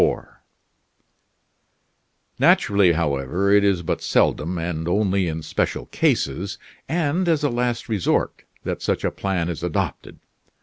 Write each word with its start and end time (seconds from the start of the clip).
Naturally, 2.39 2.93
however, 2.93 3.51
it 3.51 3.63
is 3.63 3.83
but 3.83 4.01
seldom, 4.01 4.57
and 4.57 4.87
only 4.87 5.27
in 5.27 5.43
special 5.43 5.85
cases, 5.85 6.57
and 6.89 7.29
as 7.29 7.43
a 7.43 7.51
last 7.51 7.87
resort, 7.87 8.43
that 8.63 8.81
such 8.81 9.03
a 9.03 9.11
plan 9.11 9.47
is 9.47 9.61
adopted. 9.61 10.17